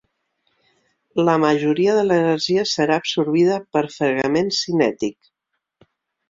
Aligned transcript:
La 1.27 1.35
majoria 1.43 1.93
de 1.97 2.05
l'energia 2.07 2.63
serà 2.71 2.97
absorbida 3.03 3.59
per 3.77 3.85
fregament 3.99 4.51
cinètic. 4.63 5.31